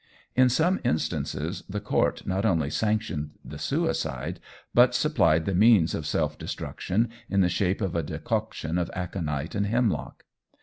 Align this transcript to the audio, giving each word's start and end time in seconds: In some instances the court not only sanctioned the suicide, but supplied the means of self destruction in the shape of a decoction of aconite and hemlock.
In 0.35 0.49
some 0.49 0.79
instances 0.83 1.63
the 1.69 1.79
court 1.79 2.25
not 2.25 2.43
only 2.43 2.71
sanctioned 2.71 3.37
the 3.45 3.59
suicide, 3.59 4.39
but 4.73 4.95
supplied 4.95 5.45
the 5.45 5.53
means 5.53 5.93
of 5.93 6.07
self 6.07 6.39
destruction 6.39 7.07
in 7.29 7.41
the 7.41 7.49
shape 7.49 7.81
of 7.81 7.95
a 7.95 8.01
decoction 8.01 8.79
of 8.79 8.89
aconite 8.95 9.53
and 9.53 9.67
hemlock. 9.67 10.25